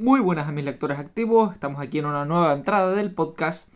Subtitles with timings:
[0.00, 3.66] Muy buenas a mis lectores activos, estamos aquí en una nueva entrada del podcast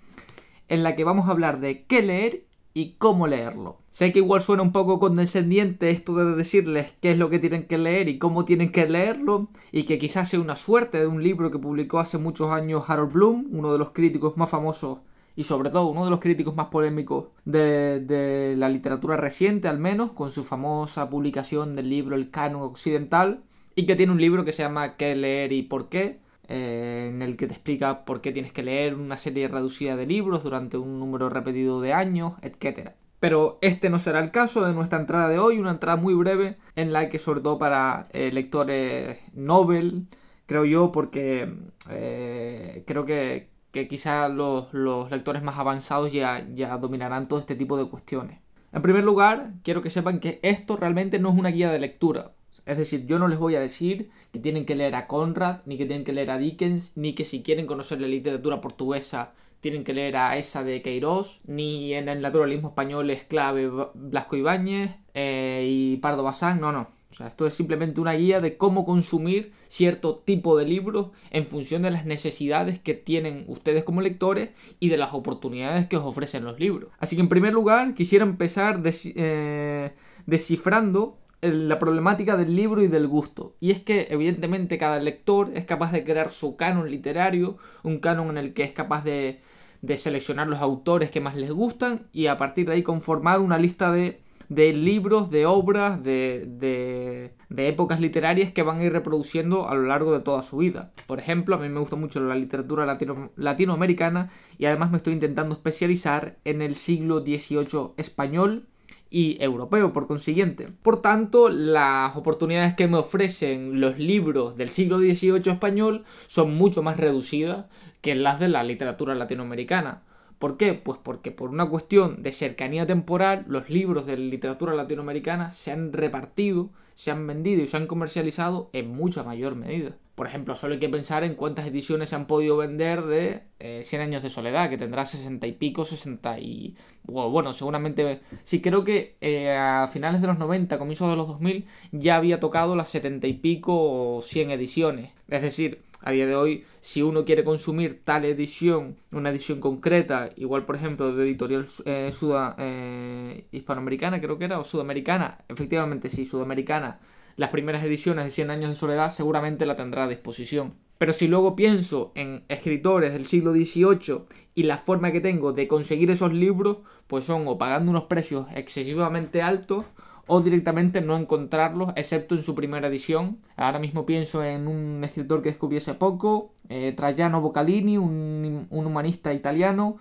[0.69, 3.79] en la que vamos a hablar de qué leer y cómo leerlo.
[3.91, 7.67] Sé que igual suena un poco condescendiente esto de decirles qué es lo que tienen
[7.67, 11.25] que leer y cómo tienen que leerlo, y que quizás sea una suerte de un
[11.25, 14.99] libro que publicó hace muchos años Harold Bloom, uno de los críticos más famosos
[15.35, 19.81] y sobre todo uno de los críticos más polémicos de, de la literatura reciente al
[19.81, 23.43] menos, con su famosa publicación del libro El Canon Occidental,
[23.75, 26.21] y que tiene un libro que se llama ¿Qué leer y por qué?
[26.49, 30.07] Eh, en el que te explica por qué tienes que leer una serie reducida de
[30.07, 32.91] libros durante un número repetido de años, etc.
[33.21, 36.59] Pero este no será el caso de nuestra entrada de hoy, una entrada muy breve
[36.77, 40.09] en la que sobre todo para eh, lectores Nobel,
[40.47, 41.55] creo yo, porque
[41.91, 47.55] eh, creo que, que quizá los, los, lectores más avanzados ya, ya dominarán todo este
[47.57, 48.41] tipo de cuestiones.
[48.73, 52.33] En primer lugar, quiero que sepan que esto realmente no es una guía de lectura.
[52.67, 55.77] Es decir, yo no les voy a decir que tienen que leer a Conrad, ni
[55.77, 59.85] que tienen que leer a Dickens, ni que si quieren conocer la literatura portuguesa tienen
[59.85, 64.91] que leer a esa de Queiroz, ni en el naturalismo español es clave Blasco Ibáñez
[65.15, 66.89] eh, y Pardo Bazán, no, no.
[67.13, 71.47] O sea, esto es simplemente una guía de cómo consumir cierto tipo de libros en
[71.47, 76.05] función de las necesidades que tienen ustedes como lectores y de las oportunidades que os
[76.05, 76.91] ofrecen los libros.
[76.99, 79.93] Así que en primer lugar quisiera empezar eh,
[80.27, 83.57] descifrando la problemática del libro y del gusto.
[83.61, 88.31] Y es que evidentemente cada lector es capaz de crear su canon literario, un canon
[88.31, 89.41] en el que es capaz de,
[89.83, 93.59] de seleccionar los autores que más les gustan y a partir de ahí conformar una
[93.59, 98.93] lista de, de libros, de obras, de, de, de, épocas literarias que van a ir
[98.93, 100.93] reproduciendo a lo largo de toda su vida.
[101.09, 105.15] Por ejemplo, a mí me gusta mucho la literatura latino, latinoamericana y además me estoy
[105.15, 108.69] intentando especializar en el siglo XVIII español
[109.13, 110.69] y europeo, por consiguiente.
[110.83, 116.83] Por tanto, las oportunidades que me ofrecen los libros del siglo XVIII español son mucho
[116.83, 117.67] más reducidas
[118.01, 120.03] que las de la literatura latinoamericana.
[120.39, 120.73] ¿Por qué?
[120.73, 125.93] Pues porque por una cuestión de cercanía temporal, los libros de literatura latinoamericana se han
[125.93, 129.97] repartido, se han vendido y se han comercializado en mucha mayor medida.
[130.23, 133.83] Por ejemplo, solo hay que pensar en cuántas ediciones se han podido vender de eh,
[133.85, 136.77] 100 años de soledad, que tendrá 60 y pico, 60 y...
[137.03, 138.21] Bueno, seguramente...
[138.45, 142.39] Sí, creo que eh, a finales de los 90, comienzos de los 2000, ya había
[142.39, 145.11] tocado las 70 y pico o 100 ediciones.
[145.27, 150.31] Es decir, a día de hoy, si uno quiere consumir tal edición, una edición concreta,
[150.37, 152.13] igual por ejemplo de editorial eh,
[152.59, 157.01] eh, hispanoamericana, creo que era, o sudamericana, efectivamente sí, sudamericana,
[157.37, 160.75] las primeras ediciones de 100 años de soledad seguramente la tendrá a disposición.
[160.99, 164.23] Pero si luego pienso en escritores del siglo XVIII
[164.55, 166.79] y la forma que tengo de conseguir esos libros,
[167.09, 169.85] pues son o pagando unos precios excesivamente altos
[170.29, 173.39] o directamente no encontrarlos, excepto en su primera edición.
[173.57, 179.35] Ahora mismo pienso en un escritor que descubrí hace poco, eh, Boccalini, un, un humanista
[179.35, 179.99] italiano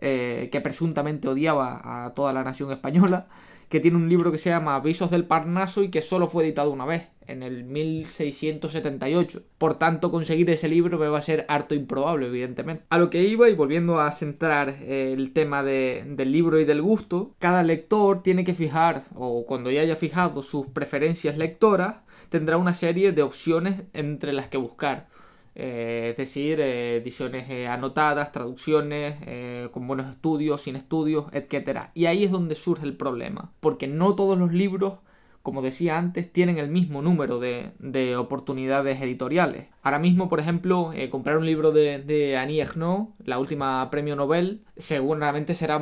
[0.00, 3.26] eh, que presuntamente odiaba a toda la nación española
[3.68, 6.70] que tiene un libro que se llama Avisos del Parnaso y que solo fue editado
[6.70, 9.42] una vez, en el 1678.
[9.58, 12.84] Por tanto, conseguir ese libro me va a ser harto improbable, evidentemente.
[12.90, 16.64] A lo que iba, y volviendo a centrar eh, el tema de, del libro y
[16.64, 21.96] del gusto, cada lector tiene que fijar, o cuando ya haya fijado sus preferencias lectoras,
[22.30, 25.08] tendrá una serie de opciones entre las que buscar.
[25.60, 29.16] Eh, es decir, eh, ediciones eh, anotadas, traducciones,
[29.72, 31.90] con buenos estudios, sin estudios, etc.
[31.94, 34.94] Y ahí es donde surge el problema, porque no todos los libros,
[35.42, 39.66] como decía antes, tienen el mismo número de, de oportunidades editoriales.
[39.82, 42.64] Ahora mismo, por ejemplo, comprar un libro de, de Annie
[43.24, 45.80] la última premio Nobel, seguramente será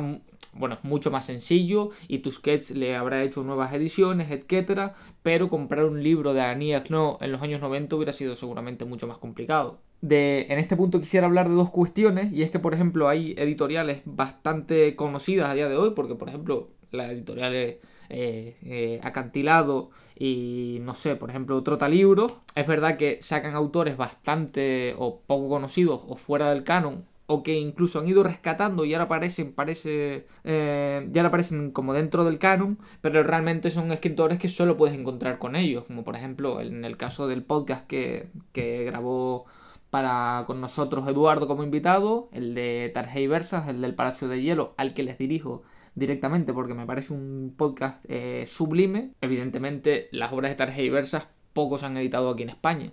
[0.57, 6.03] bueno, mucho más sencillo y Tusquets le habrá hecho nuevas ediciones, etcétera, pero comprar un
[6.03, 9.79] libro de Annie Ernaux en los años 90 hubiera sido seguramente mucho más complicado.
[10.01, 13.33] De, en este punto quisiera hablar de dos cuestiones y es que por ejemplo hay
[13.37, 17.77] editoriales bastante conocidas a día de hoy porque por ejemplo las editoriales
[18.09, 24.93] eh, eh, Acantilado y no sé, por ejemplo Trotalibros es verdad que sacan autores bastante
[24.99, 29.05] o poco conocidos o fuera del canon o que incluso han ido rescatando y ahora
[29.05, 34.77] aparecen, parece, eh, ya aparecen como dentro del canon, pero realmente son escritores que solo
[34.77, 39.45] puedes encontrar con ellos, como por ejemplo en el caso del podcast que, que grabó
[39.89, 44.73] para con nosotros Eduardo como invitado, el de Tarjei Versas, el del Palacio de Hielo,
[44.77, 45.63] al que les dirijo
[45.95, 49.11] directamente porque me parece un podcast eh, sublime.
[49.21, 52.91] Evidentemente las obras de Tarjei Versas pocos han editado aquí en España.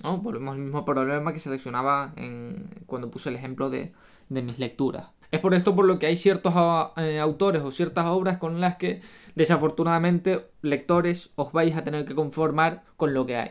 [0.00, 3.92] Volvemos al mismo problema que seleccionaba en, cuando puse el ejemplo de,
[4.28, 5.12] mis lecturas.
[5.30, 6.54] Es por esto por lo que hay ciertos
[6.96, 9.02] eh, autores o ciertas obras con las que
[9.34, 13.50] desafortunadamente lectores os vais a tener que conformar con lo que hay.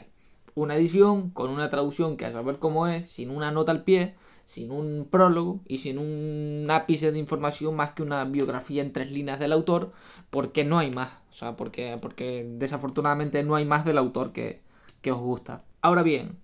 [0.53, 4.15] una edición con una traducción que a saber cómo es, sin una nota al pie,
[4.45, 9.11] sin un prólogo y sin un ápice de información más que una biografía en tres
[9.11, 9.93] líneas del autor,
[10.29, 11.09] porque no hay más.
[11.29, 14.61] O sea, porque, porque desafortunadamente no hay más del autor que,
[15.01, 15.63] que os gusta.
[15.81, 16.37] Ahora bien,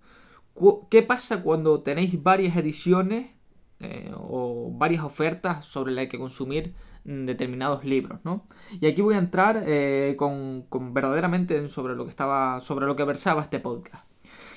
[0.89, 3.31] ¿qué pasa cuando tenéis varias ediciones
[3.79, 6.73] eh, o varias ofertas sobre las que consumir
[7.03, 8.47] determinados libros, ¿no?
[8.81, 13.03] Y aquí voy a entrar eh, con, verdaderamente sobre lo que estaba, sobre lo que
[13.05, 14.05] versaba este podcast.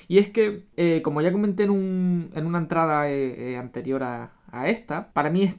[0.07, 3.03] Y es que, eh, como ya comenté en, un, en una entrada
[3.59, 5.55] anterior a, a esta, para mí es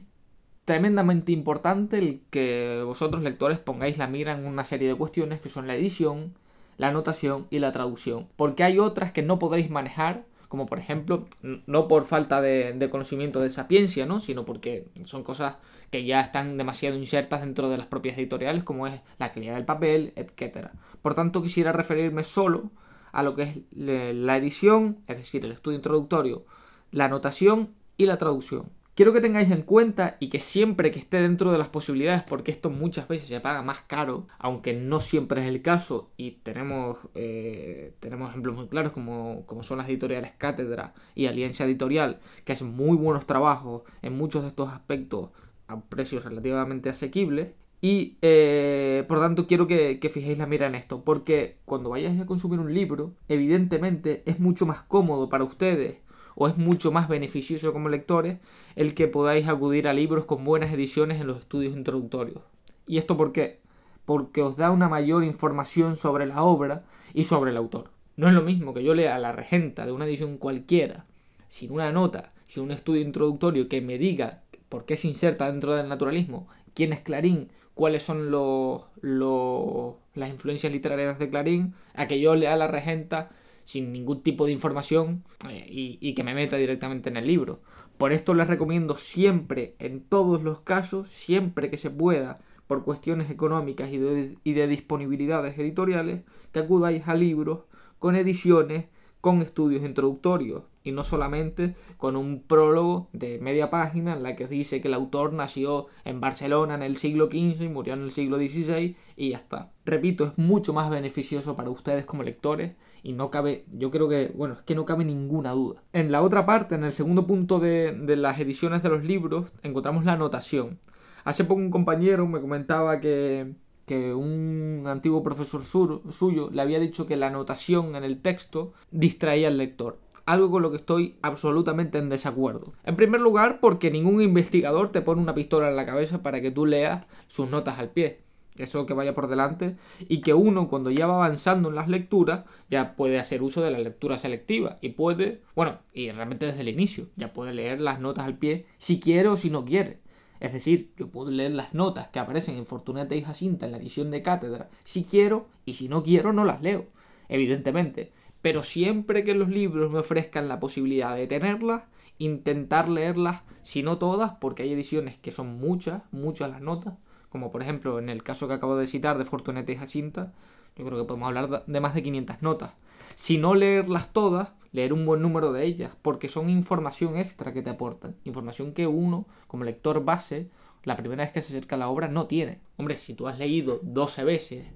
[0.65, 5.49] tremendamente importante el que vosotros lectores pongáis la mira en una serie de cuestiones que
[5.49, 6.35] son la edición,
[6.77, 8.27] la anotación y la traducción.
[8.35, 11.25] Porque hay otras que no podréis manejar como por ejemplo,
[11.65, 14.19] no por falta de, conocimiento de sapiencia, ¿no?
[14.19, 15.57] sino porque son cosas
[15.89, 19.65] que ya están demasiado insertas dentro de las propias editoriales, como es la calidad del
[19.65, 20.67] papel, etc.
[21.01, 22.69] Por tanto, quisiera referirme solo
[23.11, 26.45] a lo que es la edición, es decir, el estudio introductorio,
[26.91, 28.69] la anotación y la traducción.
[28.95, 32.51] Quiero que tengáis en cuenta y que siempre que esté dentro de las posibilidades, porque
[32.51, 36.99] esto muchas veces se paga más caro, aunque no siempre es el caso, y tenemos,
[37.15, 42.53] eh, tenemos ejemplos muy claros como, como son las editoriales Cátedra y Alianza Editorial, que
[42.53, 45.31] hacen muy buenos trabajos en muchos de estos aspectos
[45.67, 47.47] a precios relativamente asequibles.
[47.81, 52.21] Y eh, por tanto quiero que, que, fijéis la mira en esto, porque cuando vayáis
[52.21, 55.97] a consumir un libro, evidentemente es mucho más cómodo para ustedes
[56.35, 58.37] o es mucho más beneficioso como lectores
[58.75, 62.41] el que podáis acudir a libros con buenas ediciones en los estudios introductorios.
[62.87, 63.59] ¿Y esto por qué?
[64.05, 66.83] Porque os da una mayor información sobre la obra
[67.13, 67.91] y sobre el autor.
[68.15, 71.05] No es lo mismo que yo lea la regenta de una edición cualquiera,
[71.47, 75.75] sin una nota, sin un estudio introductorio que me diga por qué se inserta dentro
[75.75, 82.19] del naturalismo, quién es Clarín, cuáles son los, las influencias literarias de Clarín, a que
[82.19, 83.29] yo lea la regenta
[83.63, 87.61] sin ningún tipo de información eh, y, que me meta directamente en el libro.
[87.97, 93.29] Por esto les recomiendo siempre, en todos los casos, siempre que se pueda, por cuestiones
[93.29, 96.21] económicas y de, y de disponibilidades editoriales,
[96.51, 97.61] que acudáis a libros
[97.99, 98.85] con ediciones
[99.23, 104.43] con estudios introductorios y no solamente con un prólogo de media página en la que
[104.43, 108.01] os dice que el autor nació en Barcelona en el siglo XV y murió en
[108.01, 109.71] el siglo XVI y ya está.
[109.85, 114.31] Repito, es mucho más beneficioso para ustedes como lectores y no cabe, yo creo que,
[114.35, 115.83] bueno, es que no cabe ninguna duda.
[115.93, 119.51] En la otra parte, en el segundo punto de, de las ediciones de los libros,
[119.61, 120.79] encontramos la anotación.
[121.25, 123.53] Hace poco un compañero me comentaba que
[123.85, 129.49] que un antiguo profesor suyo le había dicho que la anotación en el texto distraía
[129.49, 129.99] al lector.
[130.25, 132.73] Algo con lo que estoy absolutamente en desacuerdo.
[132.85, 136.51] En primer lugar, porque ningún investigador te pone una pistola en la cabeza para que
[136.51, 138.22] tú leas sus notas al pie.
[138.57, 139.77] Eso que vaya por delante.
[140.07, 143.71] Y que uno, cuando ya va avanzando en las lecturas, ya puede hacer uso de
[143.71, 144.77] la lectura selectiva.
[144.81, 148.65] Y puede, bueno, y realmente desde el inicio, ya puede leer las notas al pie
[148.77, 150.03] si quiere o si no quiere.
[150.39, 153.77] Es decir, yo puedo leer las notas que aparecen en Fortunata y Jacinta en la
[153.77, 156.87] edición de cátedra si quiero y si no quiero no las leo,
[157.29, 158.11] evidentemente.
[158.41, 161.83] Pero siempre que los libros me ofrezcan la posibilidad de tenerlas,
[162.17, 166.95] intentar leerlas, si no todas, porque hay ediciones que son muchas, muchas las notas,
[167.33, 170.33] como por ejemplo en el caso que acabo de citar de Fortunata y Jacinta,
[170.77, 172.73] yo creo que podemos hablar de más de 500 notas.
[173.15, 177.63] Si no leerlas todas, leer un buen número de ellas, porque son información extra que
[177.63, 180.51] te aportan, información que uno, como lector base,
[180.83, 182.59] la primera vez que se acerca a la obra no tiene.
[182.77, 184.67] Hombre, si tú has leído 12 veces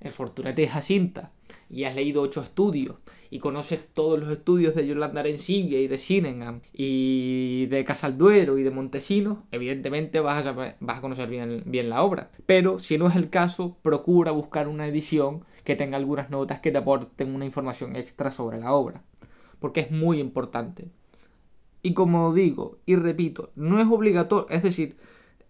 [0.00, 1.32] el Fortunate de Jacinta
[1.70, 2.96] y has leído 8 estudios
[3.30, 8.62] y conoces todos los estudios de Yolanda Arencibia y de Sinenham y de Casalduero y
[8.62, 12.30] de Montesinos, evidentemente vas a, vas a conocer bien, bien la obra.
[12.46, 16.70] Pero si no es el caso, procura buscar una edición que tenga algunas notas que
[16.70, 19.02] te aporten una información extra sobre la obra
[19.58, 20.88] porque es muy importante.
[21.82, 24.96] Y como digo y repito, no es obligatorio, es decir,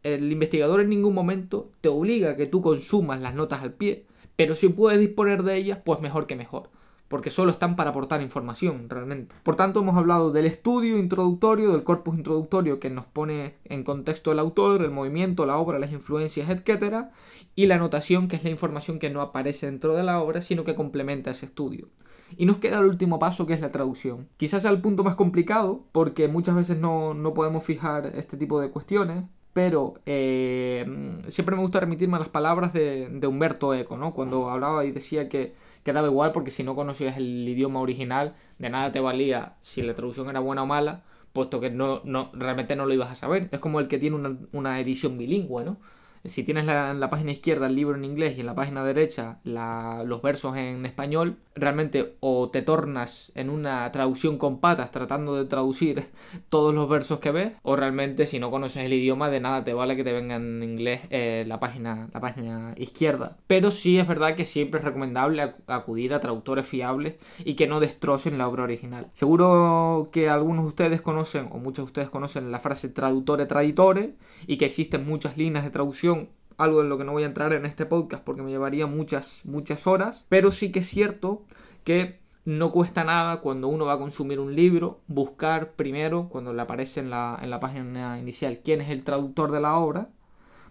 [0.02, 4.06] el investigador en ningún momento te obliga a que tú consumas las notas al pie,
[4.36, 6.70] pero si puedes disponer de ellas, pues mejor que mejor,
[7.08, 9.34] porque solo están para aportar información realmente.
[9.42, 14.32] Por tanto, hemos hablado del estudio introductorio, del corpus introductorio que nos pone en contexto
[14.32, 17.06] el autor, el movimiento, la obra, las influencias, etc.
[17.54, 20.64] Y la anotación, que es la información que no aparece dentro de la obra, sino
[20.64, 21.88] que complementa ese estudio.
[22.36, 24.28] Y nos queda el último paso que es la traducción.
[24.36, 28.70] Quizás sea el punto más complicado porque muchas veces no, podemos fijar este tipo de
[28.70, 29.24] cuestiones,
[29.56, 30.84] pero eh,
[31.28, 34.12] siempre me gusta remitirme a las palabras de, Humberto Eco, ¿no?
[34.12, 38.34] Cuando hablaba y decía que, que, daba igual porque si no conocías el idioma original,
[38.58, 42.30] de nada te valía si la traducción era buena o mala, puesto que no, no
[42.34, 43.48] realmente no lo ibas a saber.
[43.50, 45.78] Es como el que tiene una, una edición bilingüe, ¿no?
[46.26, 49.38] si tienes en la página izquierda el libro en inglés y en la página derecha
[49.44, 55.46] los versos en español, realmente o te tornas en una traducción con patas tratando de
[55.46, 56.06] traducir
[56.48, 59.74] todos los versos que ves, o realmente si no conoces el idioma de nada te
[59.74, 63.36] vale que te venga en inglés eh, la, página, la página izquierda.
[63.46, 67.80] Pero sí es verdad que siempre es recomendable acudir a traductores fiables y que no
[67.80, 69.08] destrocen la obra original.
[69.14, 74.14] Seguro que algunos de ustedes conocen, o muchos de ustedes conocen la frase traductore traditore,
[74.46, 77.52] y que existen muchas líneas de traducción algo en lo que no voy a entrar
[77.52, 81.44] en este podcast porque me llevaría muchas, muchas horas, pero sí que es cierto
[81.84, 86.62] que no cuesta nada cuando uno va a consumir un libro buscar primero, cuando le
[86.62, 90.10] aparece en la, en la página inicial, quién es el traductor de la obra,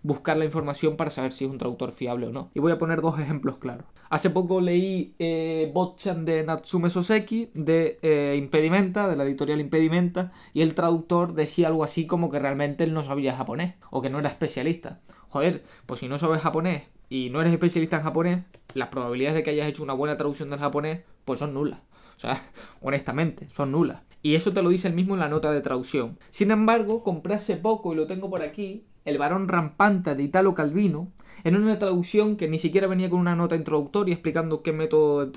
[0.05, 2.51] buscar la información para saber si es un traductor fiable o no.
[2.53, 3.85] Y voy a poner dos ejemplos claros.
[4.09, 10.31] Hace poco leí eh, Botchan de Natsume Soseki de eh, Impedimenta, de la editorial Impedimenta,
[10.53, 14.11] y el traductor decía algo así como que realmente él no sabía japonés o que
[14.11, 15.01] no era especialista.
[15.27, 18.43] Joder, pues si no sabes japonés y no eres especialista en japonés,
[18.75, 21.79] las probabilidades de que hayas hecho una buena traducción del japonés pues son nulas.
[22.15, 22.39] O sea,
[22.81, 24.03] honestamente, son nulas.
[24.21, 26.19] Y eso te lo dice el mismo en la nota de traducción.
[26.29, 30.53] Sin embargo, compré hace poco y lo tengo por aquí, el varón rampante de Italo
[30.53, 31.11] Calvino,
[31.43, 35.27] en una traducción que ni siquiera venía con una nota introductoria explicando qué método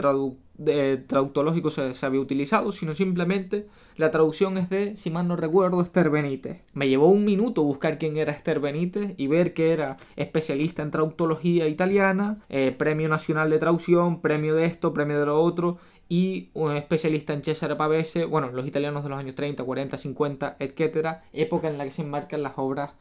[0.55, 5.83] de traductológico se, había utilizado, sino simplemente la traducción es de, si mal no recuerdo,
[5.83, 6.63] Esther Benítez.
[6.73, 10.91] Me llevó un minuto buscar quién era Esther Benítez y ver que era especialista en
[10.91, 15.77] traductología italiana, eh, premio nacional de traducción, premio de esto, premio de lo otro,
[16.09, 20.57] y un especialista en Cesare Pavese, bueno, los italianos de los años 30, 40, 50,
[20.59, 22.95] etcétera, época en la que se enmarcan las obras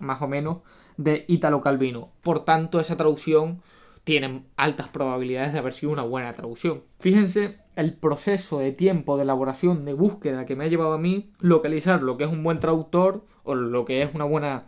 [0.00, 0.58] más o menos,
[0.96, 2.10] de Italo Calvino.
[2.22, 3.62] Por tanto, esa traducción
[4.04, 6.82] tiene altas probabilidades de haber sido una buena traducción.
[6.98, 11.32] Fíjense el proceso de tiempo de elaboración, de búsqueda que me ha llevado a mí
[11.40, 14.66] localizar lo que es un buen traductor o lo que es una buena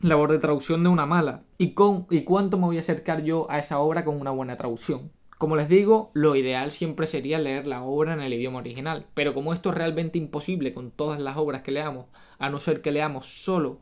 [0.00, 1.42] labor de traducción de una mala.
[1.58, 4.56] Y, con, y cuánto me voy a acercar yo a esa obra con una buena
[4.56, 5.10] traducción.
[5.42, 9.34] Como les digo, lo ideal siempre sería leer la obra en el idioma original, pero
[9.34, 12.06] como esto es realmente imposible con todas las obras que leamos,
[12.38, 13.80] a no ser que leamos solo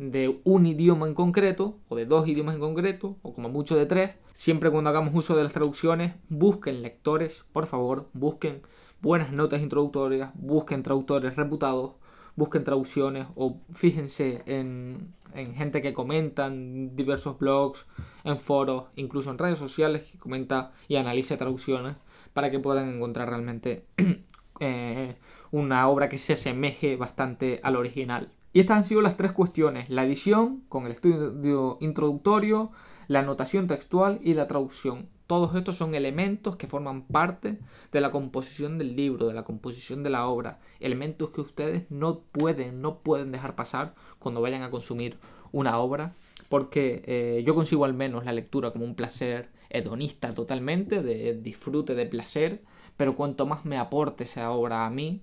[0.00, 3.86] de un idioma en concreto, o de dos idiomas en concreto, o como mucho de
[3.86, 8.62] tres, siempre cuando hagamos uso de las traducciones, busquen lectores, por favor, busquen
[9.00, 11.92] buenas notas introductorias, busquen traductores reputados,
[12.36, 17.86] busquen traducciones o fíjense en, en gente que comenta en diversos blogs,
[18.24, 21.96] en foros, incluso en redes sociales que comenta y analiza traducciones
[22.32, 23.86] para que puedan encontrar realmente
[24.60, 25.16] eh,
[25.50, 28.32] una obra que se asemeje bastante al original.
[28.52, 32.72] Y estas han sido las tres cuestiones, la edición con el estudio introductorio,
[33.08, 35.08] la anotación textual y la traducción.
[35.26, 37.58] Todos estos son elementos que forman parte
[37.90, 40.60] de la composición del libro, de la composición de la obra.
[40.78, 45.18] Elementos que ustedes no pueden, no pueden dejar pasar cuando vayan a consumir
[45.50, 46.14] una obra,
[46.48, 51.94] porque eh, yo consigo al menos la lectura como un placer hedonista totalmente, de disfrute,
[51.94, 52.62] de placer,
[52.96, 55.22] pero cuanto más me aporte esa obra a mí,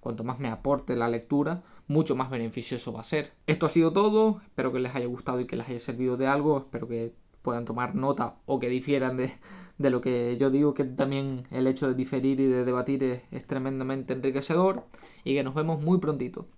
[0.00, 3.32] cuanto más me aporte la lectura, mucho más beneficioso va a ser.
[3.48, 6.28] Esto ha sido todo, espero que les haya gustado y que les haya servido de
[6.28, 9.32] algo, espero que puedan tomar nota o que difieran de,
[9.78, 13.46] de lo que yo digo, que también el hecho de diferir y de debatir es
[13.46, 14.84] tremendamente enriquecedor
[15.24, 16.46] y que nos vemos muy prontito.